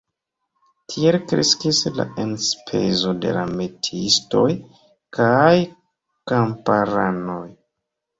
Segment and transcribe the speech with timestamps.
[0.91, 4.47] Tiel kreskis la enspezo de la metiistoj
[5.19, 5.53] kaj
[6.33, 7.43] kamparanoj.